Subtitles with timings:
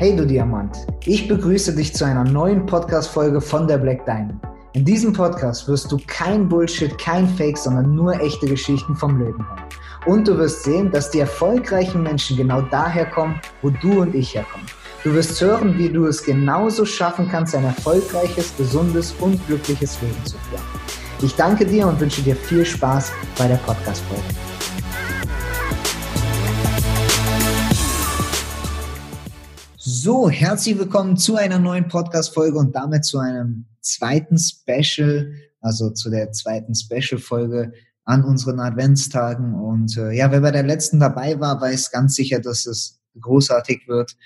[0.00, 4.40] Hey du Diamant, ich begrüße dich zu einer neuen Podcast-Folge von der Black Diamond.
[4.72, 9.46] In diesem Podcast wirst du kein Bullshit, kein Fake, sondern nur echte Geschichten vom Leben
[9.46, 9.62] hören.
[10.06, 14.34] Und du wirst sehen, dass die erfolgreichen Menschen genau daher kommen, wo du und ich
[14.34, 14.64] herkommen.
[15.04, 20.24] Du wirst hören, wie du es genauso schaffen kannst, ein erfolgreiches, gesundes und glückliches Leben
[20.24, 20.64] zu führen.
[21.20, 24.49] Ich danke dir und wünsche dir viel Spaß bei der Podcast-Folge.
[30.02, 36.08] So, herzlich willkommen zu einer neuen Podcast-Folge und damit zu einem zweiten Special, also zu
[36.08, 37.74] der zweiten Special-Folge
[38.06, 39.52] an unseren Adventstagen.
[39.52, 43.88] Und äh, ja, wer bei der letzten dabei war, weiß ganz sicher, dass es großartig
[43.88, 44.16] wird.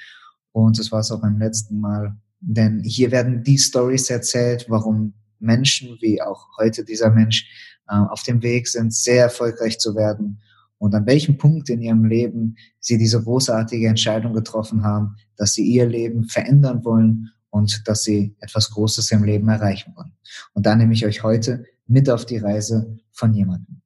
[0.53, 2.15] Und das war es auch beim letzten Mal.
[2.39, 7.49] Denn hier werden die Stories erzählt, warum Menschen, wie auch heute dieser Mensch,
[7.89, 10.41] äh, auf dem Weg sind, sehr erfolgreich zu werden
[10.85, 15.65] und an welchem Punkt in ihrem Leben sie diese großartige Entscheidung getroffen haben, dass sie
[15.65, 20.13] ihr Leben verändern wollen und dass sie etwas Großes im Leben erreichen wollen.
[20.53, 23.81] Und da nehme ich euch heute mit auf die Reise von jemandem.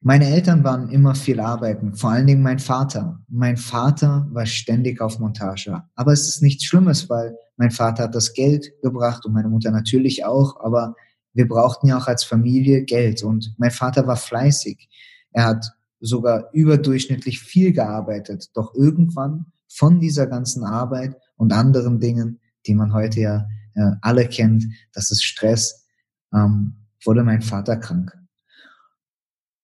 [0.00, 3.20] Meine Eltern waren immer viel arbeiten, vor allen Dingen mein Vater.
[3.28, 5.82] Mein Vater war ständig auf Montage.
[5.94, 9.70] Aber es ist nichts Schlimmes, weil mein Vater hat das Geld gebracht und meine Mutter
[9.70, 10.96] natürlich auch, aber
[11.32, 14.88] wir brauchten ja auch als Familie Geld und mein Vater war fleißig.
[15.32, 18.50] Er hat sogar überdurchschnittlich viel gearbeitet.
[18.54, 24.26] Doch irgendwann von dieser ganzen Arbeit und anderen Dingen, die man heute ja äh, alle
[24.26, 25.86] kennt, das ist Stress,
[26.32, 28.12] ähm, wurde mein Vater krank.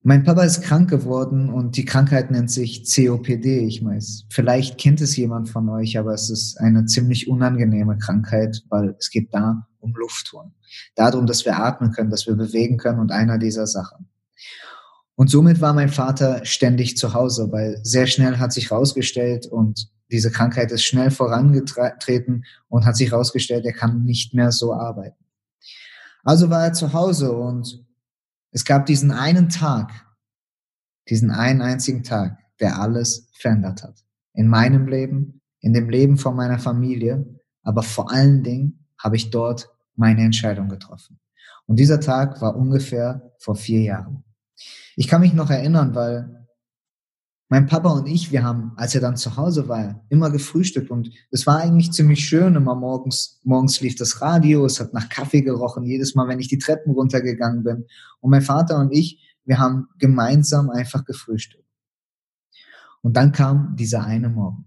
[0.06, 3.66] Mein Papa ist krank geworden und die Krankheit nennt sich COPD.
[3.66, 8.62] Ich weiß, vielleicht kennt es jemand von euch, aber es ist eine ziemlich unangenehme Krankheit,
[8.68, 10.52] weil es geht da um Luftholen.
[10.94, 14.10] Darum, dass wir atmen können, dass wir bewegen können und einer dieser Sachen.
[15.16, 19.88] Und somit war mein Vater ständig zu Hause, weil sehr schnell hat sich rausgestellt und
[20.10, 25.24] diese Krankheit ist schnell vorangetreten und hat sich rausgestellt, er kann nicht mehr so arbeiten.
[26.24, 27.84] Also war er zu Hause und
[28.50, 29.92] es gab diesen einen Tag,
[31.08, 34.04] diesen einen einzigen Tag, der alles verändert hat.
[34.32, 39.30] In meinem Leben, in dem Leben von meiner Familie, aber vor allen Dingen habe ich
[39.30, 41.18] dort meine Entscheidung getroffen.
[41.66, 44.24] Und dieser Tag war ungefähr vor vier Jahren.
[44.96, 46.44] Ich kann mich noch erinnern, weil
[47.48, 51.10] mein Papa und ich, wir haben, als er dann zu Hause war, immer gefrühstückt und
[51.30, 52.56] es war eigentlich ziemlich schön.
[52.56, 56.48] Immer morgens, morgens lief das Radio, es hat nach Kaffee gerochen, jedes Mal, wenn ich
[56.48, 57.84] die Treppen runtergegangen bin.
[58.20, 61.68] Und mein Vater und ich, wir haben gemeinsam einfach gefrühstückt.
[63.02, 64.64] Und dann kam dieser eine Morgen.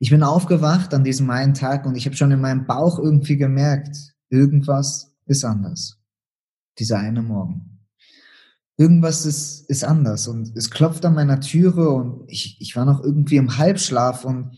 [0.00, 3.36] Ich bin aufgewacht an diesem einen Tag und ich habe schon in meinem Bauch irgendwie
[3.36, 3.96] gemerkt,
[4.28, 5.98] irgendwas ist anders.
[6.78, 7.69] Dieser eine Morgen
[8.80, 13.04] irgendwas ist, ist anders und es klopft an meiner Türe und ich, ich war noch
[13.04, 14.56] irgendwie im Halbschlaf und,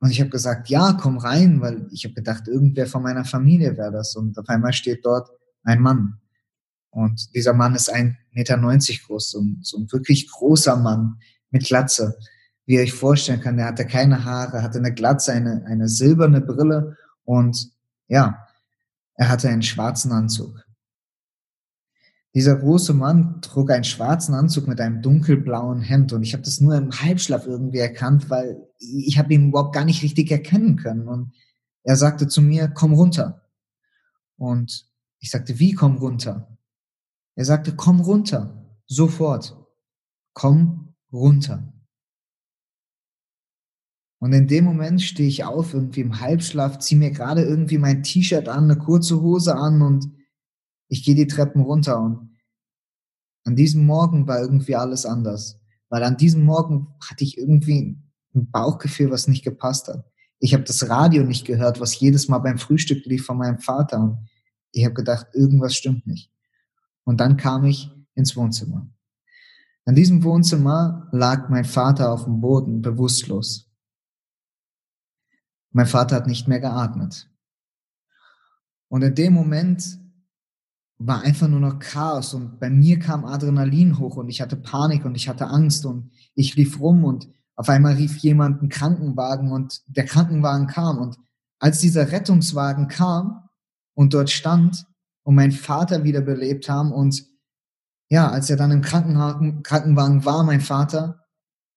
[0.00, 3.76] und ich habe gesagt, ja, komm rein, weil ich habe gedacht, irgendwer von meiner Familie
[3.76, 5.30] wäre das und auf einmal steht dort
[5.62, 6.18] ein Mann
[6.90, 11.20] und dieser Mann ist ein Meter neunzig groß, so ein, so ein wirklich großer Mann
[11.50, 12.18] mit Glatze,
[12.66, 13.56] wie ihr euch vorstellen kann.
[13.56, 17.70] Der hatte keine Haare, hatte eine Glatze, eine, eine silberne Brille und
[18.08, 18.48] ja,
[19.14, 20.63] er hatte einen schwarzen Anzug.
[22.34, 26.60] Dieser große Mann trug einen schwarzen Anzug mit einem dunkelblauen Hemd und ich habe das
[26.60, 31.06] nur im Halbschlaf irgendwie erkannt, weil ich habe ihn überhaupt gar nicht richtig erkennen können.
[31.06, 31.32] Und
[31.84, 33.48] er sagte zu mir, komm runter.
[34.36, 34.90] Und
[35.20, 36.58] ich sagte, wie komm runter?
[37.36, 39.56] Er sagte, komm runter, sofort.
[40.32, 41.72] Komm runter.
[44.18, 48.02] Und in dem Moment stehe ich auf, irgendwie im Halbschlaf, ziehe mir gerade irgendwie mein
[48.02, 50.10] T-Shirt an, eine kurze Hose an und
[50.88, 52.34] ich gehe die Treppen runter und
[53.44, 55.60] an diesem Morgen war irgendwie alles anders.
[55.90, 58.00] Weil an diesem Morgen hatte ich irgendwie
[58.34, 60.04] ein Bauchgefühl, was nicht gepasst hat.
[60.40, 64.00] Ich habe das Radio nicht gehört, was jedes Mal beim Frühstück lief von meinem Vater.
[64.00, 64.28] Und
[64.72, 66.32] ich habe gedacht, irgendwas stimmt nicht.
[67.04, 68.88] Und dann kam ich ins Wohnzimmer.
[69.84, 73.70] An diesem Wohnzimmer lag mein Vater auf dem Boden, bewusstlos.
[75.70, 77.30] Mein Vater hat nicht mehr geatmet.
[78.88, 79.98] Und in dem Moment
[81.06, 85.04] war einfach nur noch Chaos und bei mir kam Adrenalin hoch und ich hatte Panik
[85.04, 89.52] und ich hatte Angst und ich lief rum und auf einmal rief jemand einen Krankenwagen
[89.52, 91.16] und der Krankenwagen kam und
[91.58, 93.48] als dieser Rettungswagen kam
[93.94, 94.86] und dort stand
[95.22, 97.24] und mein Vater wiederbelebt haben und
[98.10, 101.24] ja, als er dann im Krankenwagen war, mein Vater,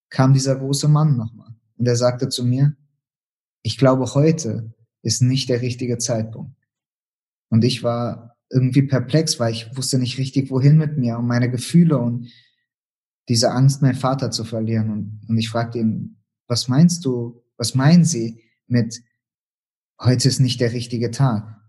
[0.09, 2.75] kam dieser große Mann nochmal und er sagte zu mir,
[3.63, 6.55] ich glaube, heute ist nicht der richtige Zeitpunkt.
[7.49, 11.49] Und ich war irgendwie perplex, weil ich wusste nicht richtig, wohin mit mir und meine
[11.51, 12.31] Gefühle und
[13.27, 14.89] diese Angst, meinen Vater zu verlieren.
[14.89, 19.01] Und, und ich fragte ihn, was meinst du, Was meinen Sie mit,
[19.99, 21.59] heute ist nicht der richtige Tag?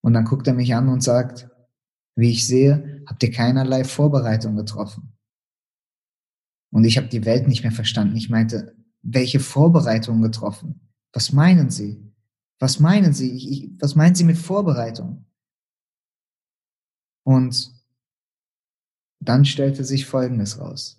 [0.00, 1.50] Und dann guckt er mich an und sagt,
[2.14, 5.18] wie ich sehe, habt ihr keinerlei Vorbereitung getroffen.
[6.70, 8.16] Und ich habe die Welt nicht mehr verstanden.
[8.16, 10.92] Ich meinte, welche Vorbereitung getroffen?
[11.12, 12.07] Was meinen Sie?
[12.58, 13.30] Was meinen Sie?
[13.32, 15.24] Ich, ich, was meinen Sie mit Vorbereitung?
[17.24, 17.72] Und
[19.20, 20.98] dann stellte sich Folgendes raus.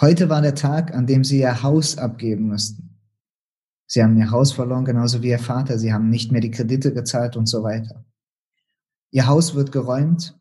[0.00, 2.98] Heute war der Tag, an dem Sie Ihr Haus abgeben müssten.
[3.86, 5.78] Sie haben Ihr Haus verloren, genauso wie Ihr Vater.
[5.78, 8.04] Sie haben nicht mehr die Kredite gezahlt und so weiter.
[9.10, 10.38] Ihr Haus wird geräumt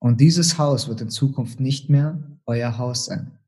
[0.00, 3.38] und dieses Haus wird in Zukunft nicht mehr euer Haus sein.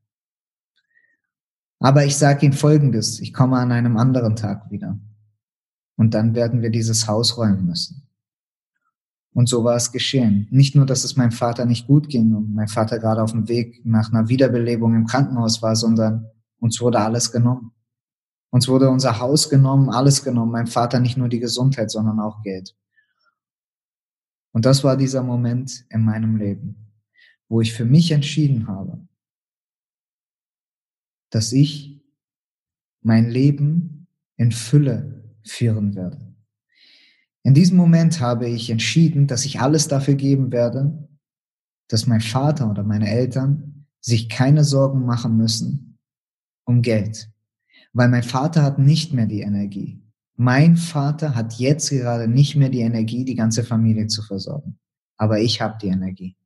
[1.79, 4.99] Aber ich sage Ihnen Folgendes, ich komme an einem anderen Tag wieder.
[5.97, 8.07] Und dann werden wir dieses Haus räumen müssen.
[9.35, 10.49] Und so war es geschehen.
[10.51, 13.49] Nicht nur, dass es meinem Vater nicht gut ging und mein Vater gerade auf dem
[13.49, 17.73] Weg nach einer Wiederbelebung im Krankenhaus war, sondern uns wurde alles genommen.
[18.51, 20.53] Uns wurde unser Haus genommen, alles genommen.
[20.53, 22.75] Mein Vater nicht nur die Gesundheit, sondern auch Geld.
[24.53, 26.95] Und das war dieser Moment in meinem Leben,
[27.49, 29.07] wo ich für mich entschieden habe,
[31.31, 32.03] dass ich
[33.03, 36.35] mein Leben in Fülle führen werde.
[37.43, 41.09] In diesem Moment habe ich entschieden, dass ich alles dafür geben werde,
[41.89, 45.99] dass mein Vater oder meine Eltern sich keine Sorgen machen müssen
[46.65, 47.31] um Geld.
[47.93, 50.03] Weil mein Vater hat nicht mehr die Energie.
[50.35, 54.79] Mein Vater hat jetzt gerade nicht mehr die Energie, die ganze Familie zu versorgen.
[55.17, 56.37] Aber ich habe die Energie.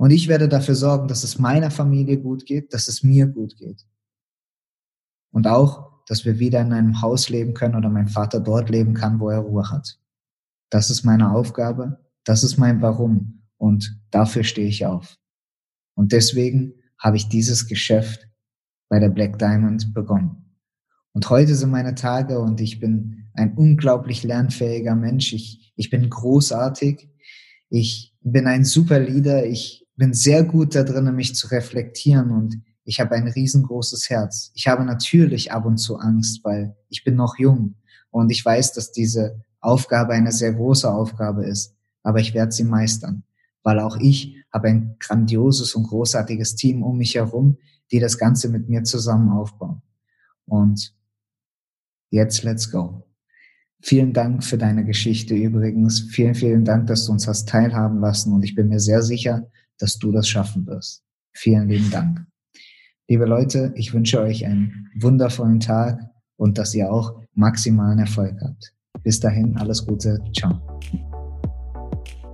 [0.00, 3.58] Und ich werde dafür sorgen, dass es meiner Familie gut geht, dass es mir gut
[3.58, 3.86] geht.
[5.30, 8.94] Und auch, dass wir wieder in einem Haus leben können oder mein Vater dort leben
[8.94, 10.00] kann, wo er Ruhe hat.
[10.70, 15.18] Das ist meine Aufgabe, das ist mein Warum und dafür stehe ich auf.
[15.94, 18.26] Und deswegen habe ich dieses Geschäft
[18.88, 20.56] bei der Black Diamond begonnen.
[21.12, 25.34] Und heute sind meine Tage und ich bin ein unglaublich lernfähiger Mensch.
[25.34, 27.10] Ich, ich bin großartig.
[27.68, 29.44] Ich bin ein super Leader.
[29.44, 34.50] Ich bin sehr gut da drin, mich zu reflektieren und ich habe ein riesengroßes Herz.
[34.54, 37.74] Ich habe natürlich ab und zu Angst, weil ich bin noch jung
[38.10, 42.64] und ich weiß, dass diese Aufgabe eine sehr große Aufgabe ist, aber ich werde sie
[42.64, 43.24] meistern,
[43.62, 47.58] weil auch ich habe ein grandioses und großartiges Team um mich herum,
[47.92, 49.82] die das Ganze mit mir zusammen aufbauen.
[50.46, 50.94] Und
[52.08, 53.06] jetzt let's go.
[53.82, 56.00] Vielen Dank für deine Geschichte übrigens.
[56.00, 59.46] Vielen, vielen Dank, dass du uns hast teilhaben lassen und ich bin mir sehr sicher,
[59.80, 61.02] dass du das schaffen wirst.
[61.32, 62.26] Vielen lieben Dank.
[63.08, 66.00] Liebe Leute, ich wünsche euch einen wundervollen Tag
[66.36, 68.72] und dass ihr auch maximalen Erfolg habt.
[69.02, 70.22] Bis dahin, alles Gute.
[70.36, 70.60] Ciao.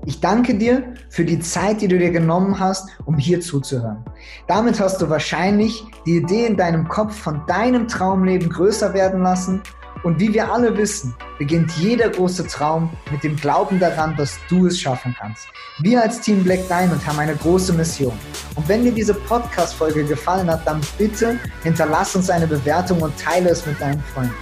[0.04, 4.04] Ich danke dir für die Zeit, die du dir genommen hast, um hier zuzuhören.
[4.46, 9.62] Damit hast du wahrscheinlich die Idee in deinem Kopf von deinem Traumleben größer werden lassen
[10.06, 14.68] und wie wir alle wissen, beginnt jeder große Traum mit dem Glauben daran, dass du
[14.68, 15.48] es schaffen kannst.
[15.80, 18.16] Wir als Team Black Diamond haben eine große Mission.
[18.54, 23.50] Und wenn dir diese Podcast-Folge gefallen hat, dann bitte hinterlass uns eine Bewertung und teile
[23.50, 24.32] es mit deinen Freunden.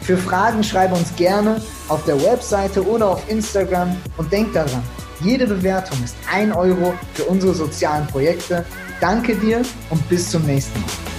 [0.00, 4.82] Für Fragen schreibe uns gerne auf der Webseite oder auf Instagram und denk daran,
[5.20, 8.66] jede Bewertung ist ein Euro für unsere sozialen Projekte.
[9.00, 11.11] Danke dir und bis zum nächsten Mal.